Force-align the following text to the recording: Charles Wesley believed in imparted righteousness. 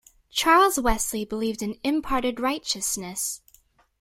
Charles 0.31 0.79
Wesley 0.79 1.25
believed 1.25 1.61
in 1.61 1.79
imparted 1.83 2.39
righteousness. 2.39 3.41